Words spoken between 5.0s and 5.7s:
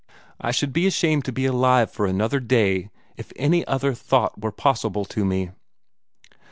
to me."